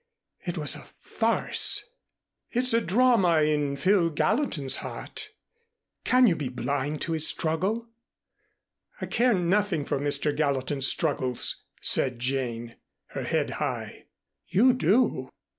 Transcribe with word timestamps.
"It 0.47 0.57
was 0.57 0.75
a 0.75 0.87
farce" 0.97 1.83
"It's 2.49 2.73
a 2.73 2.81
drama 2.81 3.43
in 3.43 3.75
Phil 3.75 4.09
Gallatin's 4.09 4.77
heart. 4.77 5.29
Can 6.05 6.25
you 6.25 6.35
be 6.35 6.49
blind 6.49 7.01
to 7.01 7.11
his 7.11 7.27
struggle?" 7.27 7.87
"I 8.99 9.05
care 9.05 9.35
nothing 9.35 9.85
for 9.85 9.99
Mr. 9.99 10.35
Gallatin's 10.35 10.87
struggles," 10.87 11.57
said 11.81 12.17
Jane, 12.17 12.77
her 13.09 13.25
head 13.25 13.51
high. 13.61 14.05
"You 14.47 14.73
do. 14.73 15.29